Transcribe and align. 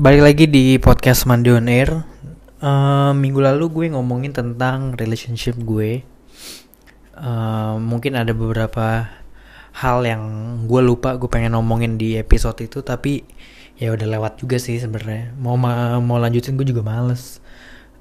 Balik 0.00 0.22
lagi 0.24 0.44
di 0.48 0.64
podcast 0.80 1.28
Mandi 1.28 1.52
on 1.52 1.68
Air. 1.68 1.90
Eh, 2.64 3.12
minggu 3.12 3.36
lalu 3.36 3.68
gue 3.68 3.86
ngomongin 3.92 4.32
tentang 4.32 4.96
relationship 4.96 5.60
gue. 5.60 6.00
Eh, 7.20 7.74
mungkin 7.76 8.16
ada 8.16 8.32
beberapa 8.32 9.12
hal 9.76 9.98
yang 10.08 10.22
gue 10.64 10.80
lupa 10.80 11.20
gue 11.20 11.28
pengen 11.28 11.52
ngomongin 11.52 12.00
di 12.00 12.16
episode 12.16 12.56
itu 12.64 12.80
tapi 12.80 13.28
ya 13.76 13.92
udah 13.92 14.08
lewat 14.08 14.40
juga 14.40 14.56
sih 14.56 14.80
sebenarnya. 14.80 15.36
Mau 15.36 15.60
ma- 15.60 16.00
mau 16.00 16.16
lanjutin 16.16 16.56
gue 16.56 16.64
juga 16.64 16.80
males. 16.80 17.44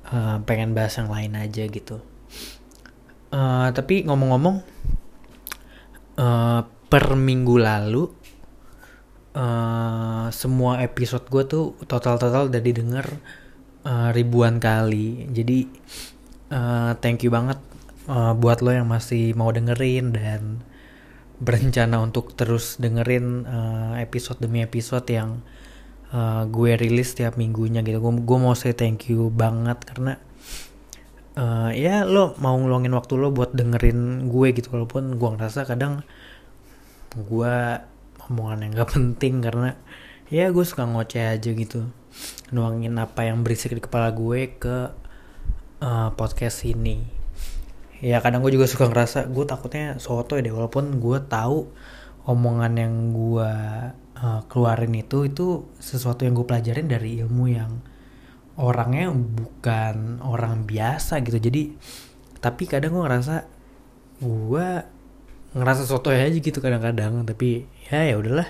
Eh, 0.07 0.38
pengen 0.47 0.71
bahas 0.71 0.95
yang 0.95 1.11
lain 1.11 1.36
aja 1.36 1.68
gitu. 1.68 2.00
Eh, 3.36 3.68
tapi 3.75 4.07
ngomong-ngomong 4.07 4.55
eh, 6.16 6.61
per 6.63 7.05
minggu 7.20 7.55
lalu 7.59 8.07
eh 9.34 10.25
semua 10.34 10.82
episode 10.82 11.25
gue 11.29 11.43
tuh 11.46 11.66
total-total 11.86 12.50
udah 12.50 12.61
didengar 12.61 13.05
eh, 13.86 14.10
ribuan 14.14 14.57
kali. 14.61 15.29
Jadi 15.29 15.57
eh, 16.54 16.92
thank 17.01 17.21
you 17.25 17.32
banget 17.34 17.60
eh, 18.10 18.34
buat 18.37 18.60
lo 18.65 18.71
yang 18.73 18.89
masih 18.89 19.34
mau 19.37 19.50
dengerin 19.54 20.14
dan 20.15 20.42
berencana 21.39 22.04
untuk 22.04 22.36
terus 22.36 22.75
dengerin 22.82 23.46
eh, 23.47 23.93
episode 24.06 24.42
demi 24.43 24.60
episode 24.65 25.06
yang 25.07 25.39
eh, 26.11 26.43
gue 26.50 26.71
rilis 26.78 27.14
tiap 27.18 27.37
minggunya 27.37 27.82
gitu. 27.86 28.01
Gue 28.01 28.14
gue 28.21 28.37
mau 28.42 28.54
say 28.57 28.73
thank 28.73 29.07
you 29.11 29.29
banget 29.32 29.78
karena 29.86 30.14
eh, 31.37 31.71
ya 31.79 32.03
lo 32.03 32.36
mau 32.42 32.58
ngeluangin 32.58 32.94
waktu 32.98 33.14
lo 33.16 33.30
buat 33.31 33.53
dengerin 33.56 34.30
gue 34.30 34.48
gitu 34.58 34.73
walaupun 34.73 35.16
gue 35.16 35.30
ngerasa 35.38 35.64
kadang 35.70 36.03
gue 37.16 37.56
omongan 38.30 38.69
yang 38.69 38.72
gak 38.78 38.92
penting 38.95 39.42
karena 39.42 39.75
ya 40.30 40.53
gue 40.53 40.61
suka 40.61 40.86
ngoceh 40.86 41.36
aja 41.36 41.50
gitu. 41.50 41.89
Nuangin 42.53 42.95
apa 43.02 43.25
yang 43.25 43.42
berisik 43.42 43.73
di 43.73 43.81
kepala 43.81 44.14
gue 44.14 44.56
ke 44.61 44.78
eh, 45.81 46.09
podcast 46.14 46.64
ini. 46.66 47.02
Ya 48.00 48.23
kadang 48.23 48.45
gue 48.45 48.56
juga 48.56 48.70
suka 48.70 48.88
ngerasa 48.88 49.28
gue 49.28 49.44
takutnya 49.44 50.00
soto 50.00 50.40
deh 50.40 50.53
walaupun 50.53 51.03
gue 51.03 51.20
tahu 51.28 51.68
omongan 52.30 52.73
yang 52.78 52.95
gue 53.12 53.52
eh, 54.22 54.42
keluarin 54.48 54.94
itu 54.96 55.25
itu 55.25 55.66
sesuatu 55.81 56.23
yang 56.23 56.38
gue 56.38 56.46
pelajarin 56.46 56.88
dari 56.88 57.20
ilmu 57.25 57.46
yang 57.50 57.81
orangnya 58.59 59.09
bukan 59.12 60.22
orang 60.22 60.70
biasa 60.70 61.25
gitu. 61.25 61.42
Jadi 61.42 61.73
tapi 62.40 62.64
kadang 62.70 62.96
gue 62.96 63.03
ngerasa 63.03 63.36
gue 64.20 64.68
ngerasa 65.55 65.83
soto 65.88 66.14
aja 66.14 66.30
gitu 66.30 66.61
kadang-kadang 66.61 67.25
tapi 67.25 67.66
ya 67.89 68.05
ya 68.05 68.16
udahlah. 68.19 68.50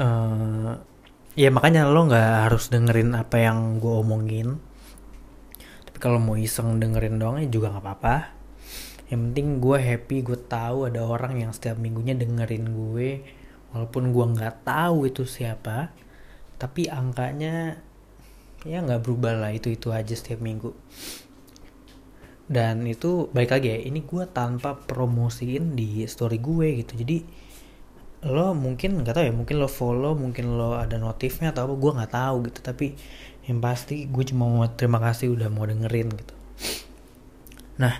Eh, 0.00 0.72
ya 1.38 1.48
makanya 1.50 1.88
lo 1.88 2.06
nggak 2.06 2.50
harus 2.50 2.68
dengerin 2.68 3.16
apa 3.16 3.36
yang 3.40 3.80
gue 3.80 3.94
omongin. 3.94 4.58
Tapi 5.88 5.98
kalau 6.02 6.20
mau 6.20 6.36
iseng 6.36 6.82
dengerin 6.82 7.16
doang 7.16 7.40
ya 7.40 7.48
juga 7.48 7.72
nggak 7.72 7.84
apa-apa. 7.84 8.16
Yang 9.12 9.20
penting 9.30 9.46
gue 9.60 9.78
happy 9.78 10.16
gue 10.24 10.38
tahu 10.48 10.88
ada 10.88 11.00
orang 11.04 11.40
yang 11.40 11.50
setiap 11.54 11.76
minggunya 11.80 12.12
dengerin 12.16 12.72
gue. 12.72 13.10
Walaupun 13.74 14.14
gue 14.14 14.26
nggak 14.38 14.66
tahu 14.66 15.10
itu 15.10 15.26
siapa 15.26 16.04
tapi 16.64 16.86
angkanya 16.88 17.82
ya 18.64 18.80
nggak 18.80 19.04
berubah 19.04 19.36
lah 19.36 19.52
itu 19.52 19.68
itu 19.74 19.92
aja 19.92 20.14
setiap 20.16 20.40
minggu 20.40 20.72
dan 22.44 22.84
itu 22.84 23.32
balik 23.32 23.56
lagi 23.56 23.72
ya 23.72 23.78
ini 23.88 24.04
gue 24.04 24.28
tanpa 24.28 24.76
promosiin 24.76 25.72
di 25.72 26.04
story 26.04 26.38
gue 26.40 26.84
gitu. 26.84 26.92
Jadi 27.00 27.18
lo 28.24 28.56
mungkin 28.56 29.04
nggak 29.04 29.14
tahu 29.16 29.24
ya 29.28 29.34
mungkin 29.36 29.56
lo 29.60 29.68
follow 29.68 30.16
mungkin 30.16 30.56
lo 30.56 30.76
ada 30.76 30.96
notifnya 30.96 31.52
atau 31.52 31.68
apa 31.68 31.74
gue 31.76 31.90
nggak 31.96 32.12
tahu 32.12 32.36
gitu. 32.48 32.60
Tapi 32.60 32.86
yang 33.48 33.60
pasti 33.64 34.08
gue 34.08 34.24
cuma 34.28 34.48
mau 34.48 34.64
terima 34.68 35.00
kasih 35.00 35.32
udah 35.32 35.48
mau 35.48 35.64
dengerin 35.64 36.08
gitu. 36.12 36.34
Nah 37.80 37.94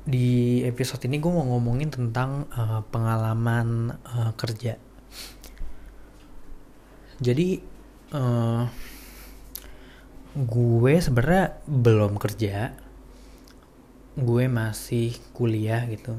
di 0.00 0.64
episode 0.64 1.04
ini 1.04 1.20
gue 1.20 1.28
mau 1.28 1.44
ngomongin 1.44 1.92
tentang 1.92 2.48
eh, 2.56 2.80
pengalaman 2.88 4.00
eh, 4.00 4.32
kerja. 4.36 4.80
Jadi 7.20 7.48
eh, 8.16 8.64
gue 10.30 10.94
sebenarnya 10.96 11.60
belum 11.68 12.16
kerja 12.16 12.72
gue 14.16 14.44
masih 14.50 15.14
kuliah 15.36 15.86
gitu. 15.86 16.16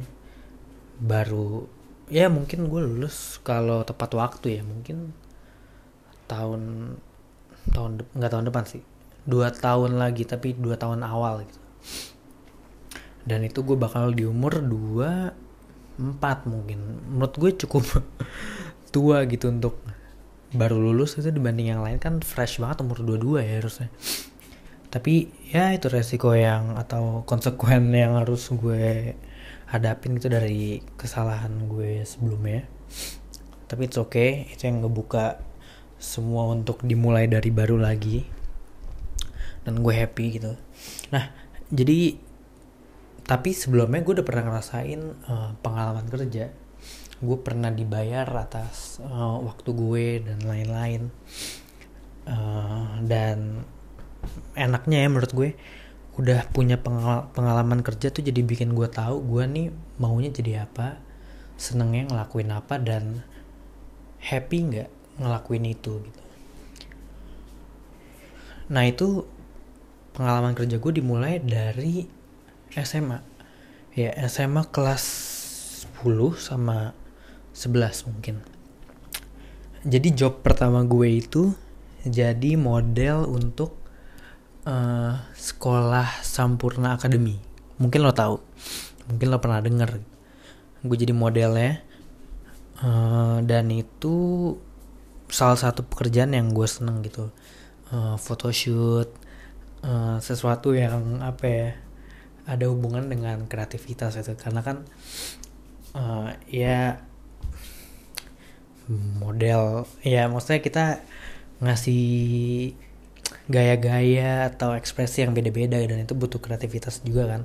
Baru 1.01 1.67
ya 2.11 2.27
mungkin 2.27 2.67
gue 2.67 2.81
lulus 2.83 3.39
kalau 3.41 3.83
tepat 3.87 4.11
waktu 4.15 4.59
ya 4.59 4.63
mungkin 4.67 5.15
tahun 6.27 6.95
tahun 7.71 7.91
nggak 8.15 8.31
tahun 8.31 8.45
depan 8.47 8.63
sih. 8.67 8.83
Dua 9.27 9.51
tahun 9.53 9.99
lagi 9.99 10.25
tapi 10.25 10.55
dua 10.55 10.75
tahun 10.79 11.03
awal 11.03 11.47
gitu. 11.47 11.59
Dan 13.21 13.45
itu 13.45 13.61
gue 13.61 13.77
bakal 13.77 14.11
di 14.15 14.25
umur 14.25 14.61
dua 14.63 15.33
empat 15.99 16.49
mungkin. 16.49 17.03
Menurut 17.11 17.35
gue 17.37 17.51
cukup 17.65 17.83
tua 18.95 19.23
gitu 19.29 19.47
untuk 19.47 19.79
baru 20.51 20.75
lulus 20.75 21.15
itu 21.15 21.31
dibanding 21.31 21.71
yang 21.71 21.81
lain 21.81 21.95
kan 21.95 22.19
fresh 22.19 22.59
banget 22.59 22.83
umur 22.83 22.99
22 22.99 23.39
ya 23.39 23.63
harusnya 23.63 23.87
tapi 24.91 25.31
ya 25.47 25.71
itu 25.71 25.87
resiko 25.87 26.35
yang 26.35 26.75
atau 26.75 27.23
konsekuen 27.23 27.95
yang 27.95 28.19
harus 28.19 28.51
gue 28.51 29.15
hadapin 29.71 30.19
itu 30.19 30.27
dari 30.27 30.83
kesalahan 30.99 31.71
gue 31.71 32.03
sebelumnya. 32.03 32.67
Tapi 33.71 33.87
it's 33.87 33.95
okay 33.95 34.51
itu 34.51 34.67
yang 34.67 34.83
ngebuka 34.83 35.39
semua 35.95 36.51
untuk 36.51 36.83
dimulai 36.83 37.31
dari 37.31 37.47
baru 37.55 37.79
lagi. 37.79 38.27
Dan 39.63 39.79
gue 39.79 39.95
happy 39.95 40.25
gitu. 40.35 40.59
Nah 41.15 41.31
jadi 41.71 42.19
tapi 43.23 43.55
sebelumnya 43.55 44.03
gue 44.03 44.19
udah 44.19 44.27
pernah 44.27 44.43
ngerasain 44.51 45.01
eh, 45.07 45.51
pengalaman 45.63 46.03
kerja. 46.11 46.51
Gue 47.23 47.37
pernah 47.39 47.71
dibayar 47.71 48.27
atas 48.27 48.99
eh, 48.99 49.37
waktu 49.39 49.71
gue 49.71 50.05
dan 50.19 50.43
lain-lain. 50.43 51.07
Eh, 52.27 52.91
dan 53.07 53.63
enaknya 54.55 55.05
ya 55.05 55.07
menurut 55.09 55.31
gue. 55.33 55.49
Udah 56.19 56.43
punya 56.51 56.75
pengal- 56.75 57.31
pengalaman 57.31 57.81
kerja 57.81 58.11
tuh 58.11 58.21
jadi 58.21 58.43
bikin 58.43 58.75
gue 58.75 58.87
tahu 58.91 59.23
gue 59.23 59.43
nih 59.47 59.67
maunya 59.97 60.29
jadi 60.29 60.67
apa 60.67 60.99
senengnya 61.55 62.09
ngelakuin 62.11 62.51
apa 62.51 62.75
dan 62.81 63.23
happy 64.21 64.57
nggak 64.69 64.89
ngelakuin 65.21 65.65
itu 65.65 66.03
gitu. 66.03 66.21
Nah 68.71 68.83
itu 68.87 69.25
pengalaman 70.15 70.55
kerja 70.55 70.77
gue 70.77 70.91
dimulai 70.93 71.39
dari 71.39 72.05
SMA 72.71 73.19
ya 73.91 74.15
SMA 74.31 74.63
kelas 74.71 75.03
10 76.01 76.37
sama 76.39 76.95
11 77.51 78.07
mungkin. 78.07 78.39
Jadi 79.81 80.13
job 80.13 80.45
pertama 80.45 80.85
gue 80.85 81.09
itu 81.09 81.51
jadi 82.05 82.55
model 82.55 83.27
untuk 83.27 83.80
eh, 84.65 85.13
sekolah 85.35 86.21
Sampurna 86.21 86.97
Academy. 86.97 87.37
Mungkin 87.81 87.99
lo 88.05 88.13
tahu, 88.13 88.37
mungkin 89.09 89.27
lo 89.33 89.37
pernah 89.41 89.61
denger. 89.61 90.01
Gue 90.81 90.97
jadi 90.97 91.13
modelnya 91.13 91.81
eh, 92.81 93.37
dan 93.45 93.65
itu 93.69 94.15
salah 95.31 95.57
satu 95.57 95.85
pekerjaan 95.87 96.35
yang 96.35 96.51
gue 96.51 96.67
seneng 96.67 97.01
gitu. 97.05 97.31
Eh, 97.91 98.15
photoshoot, 98.17 99.09
eh, 99.83 100.17
sesuatu 100.21 100.73
yang 100.77 101.19
apa 101.23 101.45
ya 101.47 101.69
ada 102.45 102.65
hubungan 102.67 103.05
dengan 103.07 103.45
kreativitas 103.45 104.17
itu 104.17 104.33
karena 104.33 104.65
kan 104.65 104.83
eh, 105.95 106.29
ya 106.49 106.99
model 109.21 109.85
ya 110.01 110.27
maksudnya 110.27 110.59
kita 110.59 110.85
ngasih 111.61 112.73
gaya-gaya 113.47 114.51
atau 114.51 114.73
ekspresi 114.75 115.25
yang 115.25 115.35
beda-beda 115.35 115.79
dan 115.81 116.03
itu 116.03 116.13
butuh 116.13 116.39
kreativitas 116.39 117.03
juga 117.03 117.37
kan. 117.37 117.41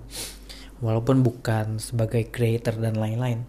Walaupun 0.85 1.25
bukan 1.25 1.81
sebagai 1.81 2.29
creator 2.29 2.77
dan 2.77 3.01
lain-lain 3.01 3.49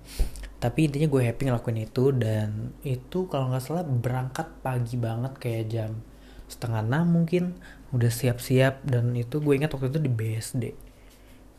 tapi 0.57 0.89
intinya 0.89 1.05
gue 1.05 1.21
happy 1.21 1.53
ngelakuin 1.53 1.85
itu 1.85 2.09
dan 2.17 2.73
itu 2.81 3.29
kalau 3.29 3.53
nggak 3.53 3.61
salah 3.61 3.85
berangkat 3.85 4.49
pagi 4.65 4.97
banget 4.97 5.37
kayak 5.37 5.65
jam 5.69 6.01
setengah 6.49 6.81
enam 6.81 7.13
mungkin 7.13 7.61
udah 7.93 8.09
siap-siap 8.09 8.81
dan 8.81 9.13
itu 9.13 9.37
gue 9.37 9.53
ingat 9.53 9.69
waktu 9.77 9.93
itu 9.93 10.01
di 10.01 10.09
BSD 10.09 10.63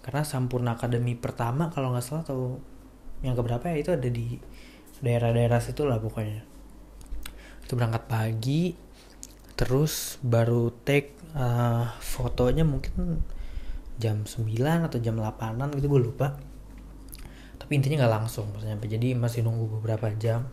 karena 0.02 0.24
Sampurna 0.26 0.74
Academy 0.74 1.14
pertama 1.14 1.70
kalau 1.70 1.94
nggak 1.94 2.00
salah 2.00 2.24
atau 2.26 2.58
yang 3.22 3.38
keberapa 3.38 3.70
ya 3.70 3.76
itu 3.76 3.90
ada 3.92 4.08
di 4.08 4.40
daerah-daerah 5.04 5.60
situ 5.60 5.84
lah 5.84 6.00
pokoknya. 6.00 6.42
Itu 7.60 7.76
berangkat 7.76 8.08
pagi 8.08 8.72
terus 9.58 10.22
baru 10.22 10.70
take 10.86 11.18
uh, 11.34 11.90
fotonya 11.98 12.62
mungkin 12.62 13.26
jam 13.98 14.22
9 14.22 14.54
atau 14.86 14.98
jam 15.02 15.18
8an 15.18 15.74
gitu 15.74 15.90
gue 15.90 16.00
lupa. 16.06 16.38
Tapi 17.58 17.74
intinya 17.74 18.06
nggak 18.06 18.14
langsung 18.22 18.54
maksudnya 18.54 18.78
jadi 18.78 19.18
masih 19.18 19.42
nunggu 19.42 19.82
beberapa 19.82 20.14
jam. 20.14 20.46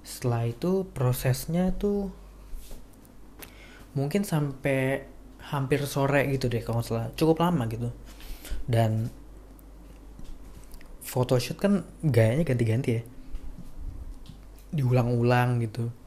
Setelah 0.00 0.48
itu 0.48 0.88
prosesnya 0.88 1.76
tuh 1.76 2.08
mungkin 3.92 4.24
sampai 4.24 5.04
hampir 5.52 5.84
sore 5.84 6.24
gitu 6.32 6.48
deh 6.48 6.64
kalau 6.64 6.80
salah. 6.80 7.12
Cukup 7.12 7.44
lama 7.44 7.68
gitu. 7.68 7.92
Dan 8.64 9.12
photoshoot 11.04 11.60
kan 11.60 11.84
gayanya 12.00 12.48
ganti-ganti 12.48 12.90
ya. 12.96 13.02
Diulang-ulang 14.72 15.60
gitu 15.60 15.99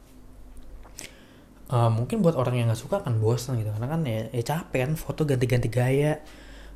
uh, 1.70 1.90
mungkin 1.92 2.20
buat 2.20 2.36
orang 2.36 2.60
yang 2.60 2.66
nggak 2.68 2.80
suka 2.80 3.00
kan 3.00 3.16
bosan 3.20 3.60
gitu. 3.60 3.70
Karena 3.72 3.88
kan 3.88 4.00
ya, 4.04 4.28
ya 4.32 4.42
capek 4.42 4.80
kan 4.88 4.92
foto 4.98 5.24
ganti-ganti 5.24 5.68
gaya 5.72 6.20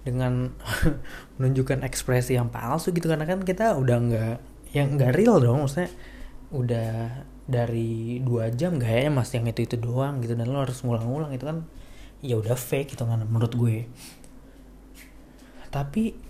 dengan 0.06 0.55
menunjukkan 1.37 1.85
ekspresi 1.85 2.38
yang 2.38 2.49
palsu 2.49 2.94
gitu. 2.94 3.11
Karena 3.11 3.29
kan 3.29 3.43
kita 3.44 3.76
udah 3.76 3.96
nggak 3.99 4.37
yang 4.76 4.96
nggak 5.00 5.12
real 5.17 5.40
dong 5.40 5.64
maksudnya 5.64 5.88
udah 6.52 7.25
dari 7.49 8.20
dua 8.20 8.52
jam 8.52 8.76
gayanya 8.76 9.25
masih 9.25 9.40
yang 9.40 9.52
itu 9.52 9.69
itu 9.69 9.76
doang 9.76 10.20
gitu. 10.25 10.37
Dan 10.38 10.49
lo 10.49 10.64
harus 10.64 10.81
ngulang-ngulang 10.81 11.32
itu 11.34 11.44
kan 11.44 11.64
ya 12.25 12.34
udah 12.38 12.56
fake 12.56 12.96
gitu 12.96 13.05
kan 13.05 13.20
menurut 13.25 13.52
gue. 13.55 13.88
Tapi 15.69 16.29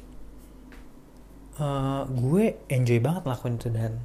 uh, 1.62 2.02
gue 2.06 2.44
enjoy 2.70 2.98
banget 2.98 3.22
lakuin 3.26 3.58
itu 3.58 3.68
dan 3.70 4.02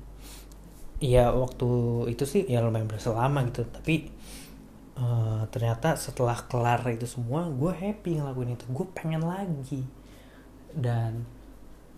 ya 1.03 1.35
waktu 1.35 1.67
itu 2.15 2.23
sih 2.23 2.47
ya 2.47 2.63
lumayan 2.63 2.87
berasa 2.87 3.11
lama 3.11 3.43
gitu. 3.51 3.67
Tapi 3.67 4.07
uh, 4.95 5.43
ternyata 5.51 5.99
setelah 5.99 6.39
kelar 6.47 6.79
itu 6.95 7.03
semua 7.03 7.51
gue 7.51 7.75
happy 7.75 8.23
ngelakuin 8.23 8.55
itu. 8.55 8.65
Gue 8.71 8.87
pengen 8.95 9.27
lagi. 9.27 9.83
Dan 10.71 11.27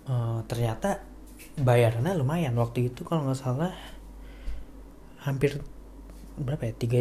uh, 0.09 0.41
ternyata 0.49 1.05
bayarannya 1.61 2.17
lumayan. 2.17 2.57
Waktu 2.57 2.89
itu 2.89 3.05
kalau 3.05 3.29
nggak 3.29 3.37
salah 3.37 3.77
hampir 5.21 5.61
berapa 6.41 6.65
ya? 6.65 6.73
Tiga 6.73 6.99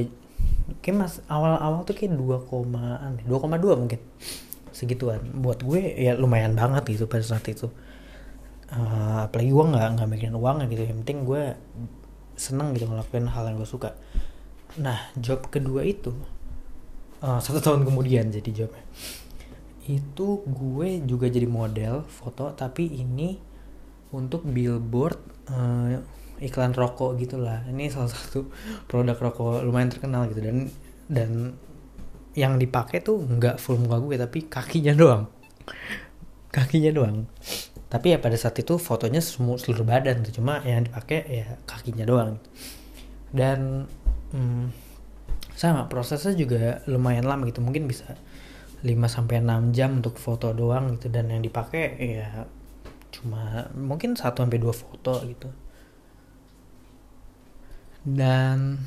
kayak 0.85 0.97
mas 0.97 1.21
awal-awal 1.29 1.85
tuh 1.85 1.97
kayak 1.97 2.17
dua 2.17 2.41
koma 2.45 3.01
dua 3.25 3.39
koma 3.41 3.57
dua 3.57 3.81
mungkin. 3.81 4.05
Segituan. 4.77 5.25
Buat 5.41 5.65
gue 5.65 5.81
ya 5.97 6.13
lumayan 6.21 6.53
banget 6.53 6.85
gitu 7.01 7.09
pada 7.09 7.25
saat 7.25 7.49
itu 7.49 7.73
uh, 8.75 9.31
apalagi 9.31 9.51
gue 9.55 9.65
nggak 9.65 9.89
nggak 9.99 10.09
mikirin 10.11 10.37
uang 10.37 10.57
gitu. 10.69 10.83
Yang 10.85 10.99
penting 11.07 11.19
gue 11.25 11.43
seneng 12.35 12.75
gitu 12.75 12.91
ngelakuin 12.91 13.31
hal 13.31 13.45
yang 13.47 13.57
gue 13.59 13.69
suka. 13.69 13.95
Nah 14.83 14.99
job 15.15 15.47
kedua 15.49 15.87
itu 15.87 16.11
uh, 17.23 17.39
satu 17.39 17.63
tahun 17.63 17.87
kemudian 17.87 18.35
jadi 18.35 18.51
jobnya. 18.65 18.85
Itu 19.87 20.43
gue 20.49 21.05
juga 21.07 21.31
jadi 21.31 21.47
model 21.47 22.03
foto 22.09 22.51
tapi 22.57 22.91
ini 22.91 23.39
untuk 24.15 24.47
billboard 24.47 25.19
uh, 25.51 25.99
iklan 26.43 26.75
rokok 26.75 27.15
gitulah. 27.23 27.63
Ini 27.71 27.91
salah 27.91 28.11
satu 28.11 28.51
produk 28.91 29.15
rokok 29.15 29.63
lumayan 29.63 29.95
terkenal 29.95 30.27
gitu. 30.31 30.43
Dan 30.43 30.69
dan 31.07 31.31
yang 32.35 32.59
dipakai 32.59 32.99
tuh 32.99 33.23
nggak 33.23 33.63
full 33.63 33.79
muka 33.79 34.03
gue 34.03 34.19
tapi 34.19 34.51
kakinya 34.51 34.95
doang. 34.97 35.25
Kakinya 36.55 36.91
doang 36.95 37.27
tapi 37.95 38.11
ya 38.11 38.19
pada 38.19 38.35
saat 38.35 38.59
itu 38.59 38.75
fotonya 38.75 39.23
semua 39.23 39.55
seluruh 39.55 39.87
badan 39.87 40.27
tuh 40.27 40.43
cuma 40.43 40.59
yang 40.67 40.83
dipakai 40.83 41.23
ya 41.31 41.47
kakinya 41.63 42.03
doang. 42.03 42.43
Dan 43.31 43.87
hmm, 44.35 44.75
sama 45.55 45.87
prosesnya 45.87 46.35
juga 46.35 46.83
lumayan 46.91 47.23
lama 47.23 47.47
gitu 47.47 47.63
mungkin 47.63 47.87
bisa 47.87 48.19
5 48.83 48.91
sampai 49.07 49.39
enam 49.39 49.71
jam 49.71 50.03
untuk 50.03 50.19
foto 50.19 50.51
doang 50.51 50.99
gitu 50.99 51.07
dan 51.07 51.31
yang 51.31 51.39
dipakai 51.39 51.95
ya 52.03 52.51
cuma 53.15 53.71
mungkin 53.79 54.19
1 54.19 54.27
sampai 54.27 54.59
dua 54.59 54.75
foto 54.75 55.23
gitu. 55.31 55.55
Dan 58.03 58.83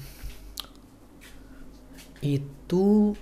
itu 2.19 3.15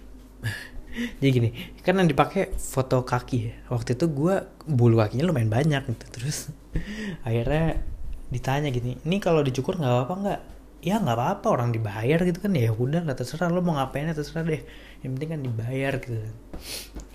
jadi 1.20 1.30
gini 1.30 1.50
kan 1.84 2.00
yang 2.00 2.10
dipakai 2.10 2.56
foto 2.56 3.04
kaki 3.04 3.38
ya. 3.40 3.56
Waktu 3.72 4.00
itu 4.00 4.06
gue 4.12 4.36
bulu 4.66 5.00
kakinya 5.00 5.28
lumayan 5.28 5.52
banyak 5.52 5.84
gitu. 5.92 6.06
Terus 6.20 6.38
akhirnya 7.28 7.84
ditanya 8.32 8.74
gini 8.74 8.98
ini 9.06 9.18
kalau 9.22 9.46
dicukur 9.46 9.78
nggak 9.78 9.92
apa-apa 9.92 10.16
nggak? 10.22 10.42
Ya 10.86 11.02
nggak 11.02 11.18
apa-apa 11.18 11.48
orang 11.50 11.70
dibayar 11.76 12.20
gitu 12.24 12.40
kan. 12.40 12.52
Ya 12.56 12.72
udah 12.72 13.04
nggak 13.04 13.22
terserah 13.24 13.52
lo 13.52 13.60
mau 13.60 13.76
ngapain 13.76 14.08
terserah 14.12 14.44
deh. 14.48 14.62
Yang 15.04 15.12
penting 15.20 15.30
kan 15.30 15.42
dibayar 15.44 15.94
gitu 16.00 16.20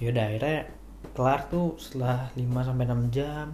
ya 0.00 0.06
udah 0.12 0.24
akhirnya 0.32 0.58
kelar 1.12 1.40
tuh 1.52 1.76
setelah 1.76 2.32
5 2.36 2.40
sampai 2.40 2.84
enam 2.88 3.02
jam 3.12 3.46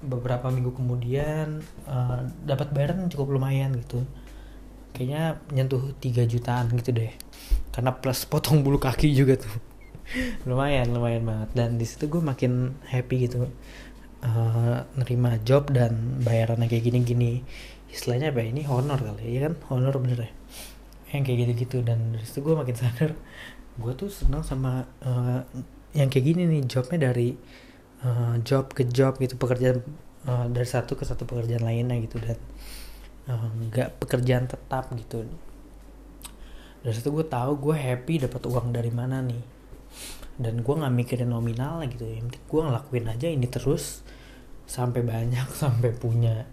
beberapa 0.00 0.52
minggu 0.52 0.76
kemudian 0.76 1.64
uh, 1.88 2.20
dapat 2.44 2.72
bayaran 2.72 3.08
cukup 3.08 3.36
lumayan 3.36 3.72
gitu 3.80 4.04
kayaknya 4.96 5.36
nyentuh 5.52 5.92
3 6.00 6.24
jutaan 6.24 6.72
gitu 6.72 6.96
deh. 6.96 7.12
Karena 7.68 7.92
plus 7.92 8.24
potong 8.24 8.64
bulu 8.64 8.80
kaki 8.80 9.12
juga 9.12 9.36
tuh. 9.36 9.52
Lumayan 10.48 10.96
lumayan 10.96 11.28
banget. 11.28 11.52
Dan 11.52 11.76
di 11.76 11.84
situ 11.84 12.08
gue 12.08 12.24
makin 12.24 12.72
happy 12.88 13.28
gitu. 13.28 13.52
Uh, 14.24 14.88
nerima 14.96 15.36
job 15.44 15.68
dan 15.68 16.24
bayarannya 16.24 16.72
kayak 16.72 16.88
gini-gini. 16.88 17.44
Istilahnya 17.92 18.32
apa 18.32 18.40
ya? 18.40 18.48
ini 18.48 18.64
honor 18.64 18.96
kali 18.96 19.36
ya 19.36 19.52
kan? 19.52 19.54
Honor 19.68 19.94
bener 20.00 20.24
ya? 20.24 20.30
Yang 21.12 21.22
kayak 21.28 21.38
gitu-gitu. 21.44 21.78
Dan 21.84 22.16
dari 22.16 22.24
situ 22.24 22.40
gue 22.40 22.56
makin 22.56 22.76
sadar 22.80 23.12
gue 23.76 23.92
tuh 23.92 24.08
senang 24.08 24.40
sama 24.40 24.88
uh, 25.04 25.44
yang 25.92 26.08
kayak 26.08 26.32
gini 26.32 26.48
nih 26.48 26.64
jobnya 26.64 27.12
dari 27.12 27.36
uh, 28.00 28.40
job 28.40 28.72
ke 28.72 28.88
job 28.88 29.20
gitu. 29.20 29.36
Pekerjaan 29.36 29.84
uh, 30.24 30.48
dari 30.48 30.64
satu 30.64 30.96
ke 30.96 31.04
satu 31.04 31.28
pekerjaan 31.28 31.60
lainnya 31.60 32.00
gitu. 32.00 32.16
Dan 32.24 32.40
nggak 33.26 33.88
uh, 33.90 33.94
pekerjaan 33.98 34.46
tetap 34.46 34.86
gitu. 34.94 35.26
Dari 36.86 36.94
situ 36.94 37.10
gue 37.10 37.26
tahu 37.26 37.58
gue 37.58 37.74
happy 37.74 38.22
dapat 38.22 38.42
uang 38.46 38.70
dari 38.70 38.94
mana 38.94 39.18
nih. 39.18 39.42
Dan 40.38 40.62
gue 40.62 40.74
nggak 40.78 40.94
mikirin 40.94 41.34
nominal 41.34 41.82
gitu. 41.90 42.06
Penting 42.06 42.46
gue 42.46 42.60
ngelakuin 42.62 43.06
aja 43.10 43.26
ini 43.26 43.50
terus 43.50 44.06
sampai 44.70 45.02
banyak 45.02 45.50
sampai 45.62 45.90
punya. 45.90 46.46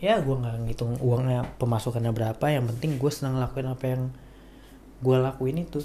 Ya 0.00 0.16
gue 0.24 0.32
nggak 0.32 0.64
ngitung 0.64 0.96
uangnya 1.04 1.44
pemasukannya 1.60 2.16
berapa. 2.16 2.44
Yang 2.48 2.72
penting 2.72 2.90
gue 2.96 3.12
senang 3.12 3.36
ngelakuin 3.36 3.68
apa 3.68 3.84
yang 3.84 4.02
gue 5.04 5.16
lakuin 5.20 5.60
itu. 5.60 5.84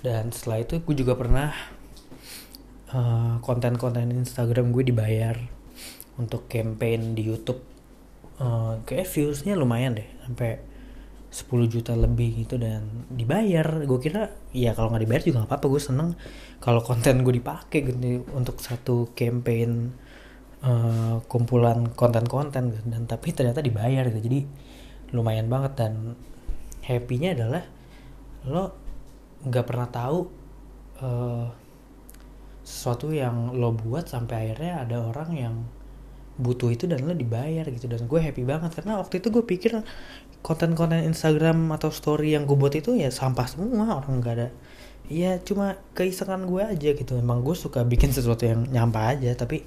Dan 0.00 0.32
setelah 0.32 0.64
itu 0.64 0.80
gue 0.80 0.94
juga 0.94 1.18
pernah 1.18 1.50
eh, 2.88 3.34
konten-konten 3.42 4.14
uh, 4.14 4.20
Instagram 4.22 4.70
gue 4.70 4.94
dibayar 4.94 5.36
untuk 6.16 6.46
campaign 6.46 7.18
di 7.18 7.26
YouTube 7.26 7.77
uh, 8.42 8.80
kayak 8.86 9.06
viewsnya 9.06 9.54
lumayan 9.54 9.98
deh 9.98 10.08
sampai 10.24 10.62
10 11.28 11.68
juta 11.68 11.92
lebih 11.92 12.44
gitu 12.44 12.56
dan 12.56 13.04
dibayar 13.12 13.84
gue 13.84 14.00
kira 14.00 14.32
ya 14.56 14.72
kalau 14.72 14.88
nggak 14.88 15.04
dibayar 15.04 15.22
juga 15.22 15.36
nggak 15.44 15.50
apa-apa 15.52 15.66
gue 15.68 15.82
seneng 15.82 16.10
kalau 16.56 16.80
konten 16.80 17.20
gue 17.20 17.34
dipakai 17.36 17.84
gitu 17.84 18.24
untuk 18.32 18.56
satu 18.64 19.12
campaign 19.12 19.92
uh, 20.64 21.20
kumpulan 21.28 21.92
konten-konten 21.92 22.72
gitu. 22.72 22.84
dan 22.88 23.04
tapi 23.04 23.36
ternyata 23.36 23.60
dibayar 23.60 24.08
gitu 24.08 24.24
jadi 24.24 24.40
lumayan 25.12 25.52
banget 25.52 25.72
dan 25.76 26.16
happynya 26.88 27.36
adalah 27.36 27.64
lo 28.48 28.64
nggak 29.44 29.66
pernah 29.68 29.88
tahu 29.92 30.18
uh, 31.04 31.46
sesuatu 32.64 33.12
yang 33.12 33.52
lo 33.52 33.76
buat 33.76 34.08
sampai 34.08 34.48
akhirnya 34.48 34.84
ada 34.84 34.96
orang 35.04 35.30
yang 35.36 35.54
butuh 36.38 36.70
itu 36.70 36.86
dan 36.86 37.02
lo 37.02 37.12
dibayar 37.12 37.66
gitu. 37.68 37.90
Dan 37.90 38.06
gue 38.06 38.20
happy 38.22 38.46
banget 38.46 38.78
karena 38.78 39.02
waktu 39.02 39.18
itu 39.18 39.28
gue 39.34 39.44
pikir 39.44 39.82
konten-konten 40.40 41.02
Instagram 41.02 41.74
atau 41.74 41.90
story 41.90 42.38
yang 42.38 42.46
gue 42.46 42.54
buat 42.54 42.72
itu 42.72 42.94
ya 42.94 43.10
sampah 43.10 43.46
semua 43.50 43.98
orang 43.98 44.22
nggak 44.22 44.34
ada. 44.38 44.48
Ya 45.10 45.36
cuma 45.42 45.76
keisengan 45.98 46.46
gue 46.46 46.62
aja 46.62 46.90
gitu. 46.94 47.18
Emang 47.18 47.42
gue 47.42 47.58
suka 47.58 47.82
bikin 47.82 48.14
sesuatu 48.14 48.46
yang 48.46 48.70
nyampah 48.70 49.18
aja 49.18 49.34
tapi 49.34 49.66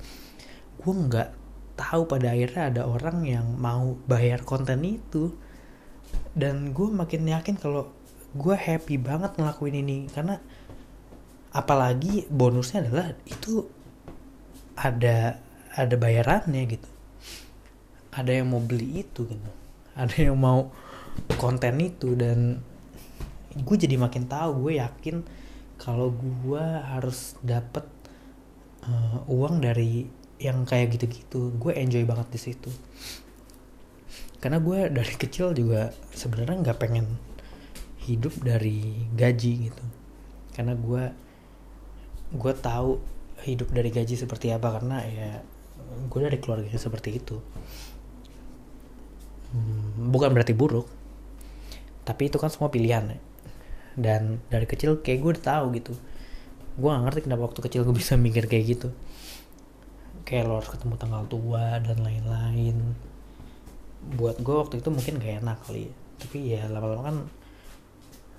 gue 0.82 0.94
nggak 0.96 1.30
tahu 1.76 2.08
pada 2.08 2.32
akhirnya 2.32 2.64
ada 2.72 2.82
orang 2.88 3.28
yang 3.28 3.46
mau 3.60 4.00
bayar 4.08 4.42
konten 4.48 4.82
itu. 4.88 5.36
Dan 6.32 6.72
gue 6.72 6.88
makin 6.88 7.28
yakin 7.28 7.60
kalau 7.60 7.92
gue 8.32 8.56
happy 8.56 8.96
banget 8.96 9.36
ngelakuin 9.36 9.76
ini 9.84 10.08
karena 10.08 10.40
apalagi 11.52 12.32
bonusnya 12.32 12.88
adalah 12.88 13.12
itu 13.28 13.68
ada 14.80 15.36
ada 15.76 15.96
bayarannya 15.96 16.68
gitu. 16.68 16.90
Ada 18.12 18.44
yang 18.44 18.52
mau 18.52 18.60
beli 18.60 19.08
itu 19.08 19.24
gitu. 19.24 19.52
Ada 19.96 20.32
yang 20.32 20.38
mau 20.40 20.72
konten 21.40 21.80
itu 21.80 22.16
dan 22.16 22.60
gue 23.52 23.76
jadi 23.76 24.00
makin 24.00 24.32
tahu 24.32 24.68
gue 24.68 24.80
yakin 24.80 25.28
kalau 25.76 26.16
gue 26.16 26.64
harus 26.64 27.36
dapet 27.44 27.84
uh, 28.88 29.28
uang 29.28 29.60
dari 29.60 30.08
yang 30.40 30.64
kayak 30.64 30.96
gitu-gitu 30.96 31.52
gue 31.60 31.72
enjoy 31.76 32.04
banget 32.08 32.28
di 32.32 32.40
situ. 32.40 32.72
Karena 34.42 34.58
gue 34.58 34.90
dari 34.90 35.14
kecil 35.16 35.54
juga 35.54 35.94
sebenarnya 36.16 36.58
nggak 36.66 36.80
pengen 36.82 37.06
hidup 38.08 38.34
dari 38.42 39.08
gaji 39.14 39.70
gitu. 39.70 39.86
Karena 40.52 40.74
gue 40.76 41.04
gue 42.32 42.54
tahu 42.56 42.98
hidup 43.44 43.74
dari 43.74 43.90
gaji 43.90 44.16
seperti 44.16 44.54
apa 44.54 44.80
karena 44.80 45.02
ya 45.06 45.32
gue 46.12 46.20
dari 46.22 46.40
keluarga 46.42 46.68
seperti 46.76 47.18
itu. 47.18 47.38
Hmm, 49.52 50.12
bukan 50.12 50.32
berarti 50.32 50.56
buruk. 50.56 50.88
Tapi 52.08 52.32
itu 52.32 52.38
kan 52.40 52.50
semua 52.50 52.72
pilihan. 52.72 53.20
Dan 53.96 54.40
dari 54.48 54.66
kecil 54.66 55.04
kayak 55.04 55.20
gue 55.20 55.32
udah 55.38 55.46
tahu 55.46 55.66
gitu. 55.76 55.94
Gue 56.80 56.90
gak 56.90 57.04
ngerti 57.08 57.20
kenapa 57.28 57.52
waktu 57.52 57.62
kecil 57.64 57.82
gue 57.84 57.96
bisa 58.02 58.16
mikir 58.16 58.48
kayak 58.48 58.66
gitu. 58.78 58.90
Kayak 60.24 60.48
lo 60.48 60.54
harus 60.60 60.72
ketemu 60.72 60.96
tanggal 60.96 61.24
tua 61.28 61.80
dan 61.84 61.98
lain-lain. 62.00 62.78
Buat 64.16 64.40
gue 64.42 64.56
waktu 64.56 64.80
itu 64.80 64.90
mungkin 64.90 65.20
gak 65.20 65.44
enak 65.44 65.60
kali 65.68 65.88
ya. 65.88 65.94
tapi 66.22 66.38
ya 66.54 66.62
lama-lama 66.70 67.02
kan 67.02 67.18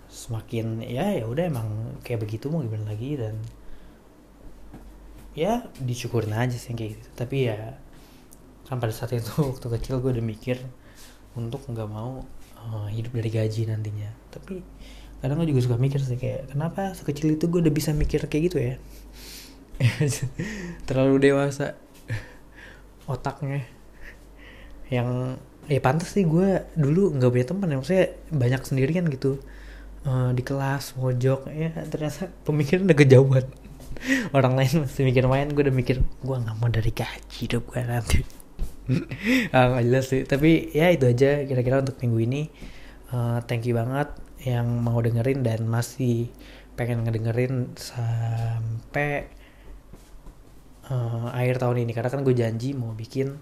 semakin 0.07 0.85
ya 0.87 1.19
ya 1.19 1.25
udah 1.27 1.51
emang 1.51 1.99
kayak 2.05 2.23
begitu 2.23 2.47
mau 2.47 2.63
gimana 2.63 2.93
lagi 2.95 3.19
dan 3.19 3.35
ya 5.33 5.65
disyukurin 5.81 6.37
aja 6.37 6.57
sih 6.57 6.77
kayak 6.77 7.01
gitu. 7.01 7.09
Tapi 7.17 7.37
ya 7.49 7.77
kan 8.69 8.81
pada 8.81 8.93
saat 8.93 9.13
itu 9.17 9.33
waktu 9.51 9.67
kecil 9.79 10.01
gue 10.01 10.11
udah 10.17 10.25
mikir 10.25 10.61
untuk 11.37 11.65
nggak 11.69 11.89
mau 11.89 12.25
uh, 12.61 12.89
hidup 12.93 13.17
dari 13.17 13.31
gaji 13.33 13.69
nantinya. 13.69 14.11
Tapi 14.33 14.61
kadang 15.23 15.39
gue 15.41 15.49
juga 15.55 15.63
suka 15.65 15.77
mikir 15.79 16.01
sih 16.03 16.19
kayak 16.19 16.53
kenapa 16.53 16.93
sekecil 16.93 17.39
itu 17.39 17.47
gue 17.49 17.61
udah 17.63 17.75
bisa 17.75 17.91
mikir 17.97 18.25
kayak 18.29 18.43
gitu 18.53 18.59
ya? 18.61 18.75
Terlalu 20.89 21.33
dewasa 21.33 21.75
otaknya. 23.13 23.65
Yang 24.93 25.41
ya 25.71 25.79
pantas 25.79 26.11
sih 26.13 26.27
gue 26.27 26.67
dulu 26.75 27.15
nggak 27.17 27.31
punya 27.31 27.47
teman 27.47 27.71
ya 27.71 27.77
maksudnya 27.81 28.07
banyak 28.29 28.63
sendirian 28.67 29.09
gitu. 29.09 29.41
Uh, 30.03 30.35
di 30.35 30.43
kelas 30.43 30.99
mojok 30.99 31.47
ya 31.55 31.71
ternyata 31.87 32.27
pemikiran 32.43 32.91
udah 32.91 32.99
kejauhan 32.99 33.47
orang 34.37 34.55
lain 34.59 34.87
masih 34.87 35.03
mikir 35.07 35.25
main 35.27 35.49
gue 35.51 35.63
udah 35.63 35.75
mikir 35.75 36.01
gue 36.01 36.37
nggak 36.37 36.57
mau 36.59 36.69
dari 36.69 36.91
gaji 36.93 37.37
hidup 37.47 37.69
gue 37.71 37.83
nanti. 37.85 38.21
Ah, 39.55 39.79
gak 39.79 39.85
jelas 39.87 40.07
sih. 40.11 40.23
Tapi 40.27 40.75
ya 40.75 40.91
itu 40.91 41.07
aja 41.07 41.47
kira-kira 41.47 41.81
untuk 41.81 41.99
minggu 42.03 42.19
ini. 42.19 42.43
Uh, 43.13 43.39
thank 43.47 43.63
you 43.69 43.77
banget 43.77 44.11
yang 44.43 44.67
mau 44.83 44.99
dengerin 44.99 45.47
dan 45.47 45.69
masih 45.71 46.33
pengen 46.75 47.07
ngedengerin 47.07 47.77
sampai 47.79 49.31
uh, 50.91 51.31
akhir 51.31 51.63
tahun 51.63 51.87
ini. 51.87 51.93
Karena 51.95 52.11
kan 52.11 52.21
gue 52.27 52.35
janji 52.35 52.75
mau 52.75 52.91
bikin 52.97 53.39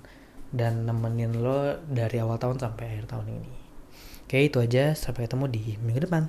dan 0.50 0.84
nemenin 0.84 1.38
lo 1.40 1.78
dari 1.88 2.20
awal 2.20 2.36
tahun 2.36 2.60
sampai 2.60 2.84
akhir 2.98 3.06
tahun 3.08 3.26
ini. 3.40 3.52
Oke 4.28 4.38
itu 4.44 4.58
aja. 4.60 4.92
Sampai 4.92 5.24
ketemu 5.24 5.48
di 5.48 5.62
minggu 5.80 6.04
depan. 6.04 6.28